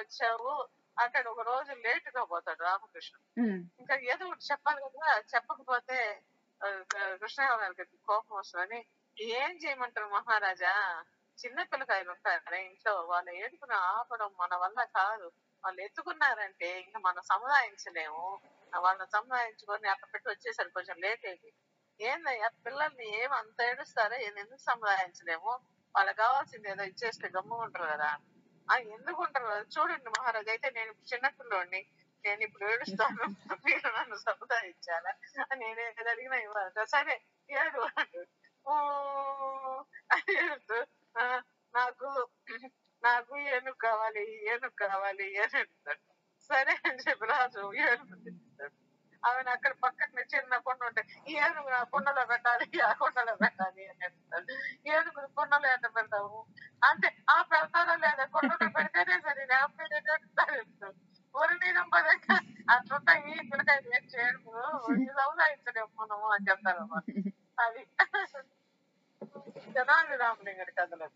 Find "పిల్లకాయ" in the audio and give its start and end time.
63.49-63.79